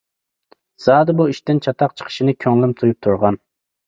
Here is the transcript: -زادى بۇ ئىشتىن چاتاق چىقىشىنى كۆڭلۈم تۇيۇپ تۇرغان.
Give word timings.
-زادى 0.85 1.13
بۇ 1.19 1.27
ئىشتىن 1.31 1.59
چاتاق 1.65 1.93
چىقىشىنى 2.01 2.35
كۆڭلۈم 2.47 2.73
تۇيۇپ 2.81 2.99
تۇرغان. 3.09 3.39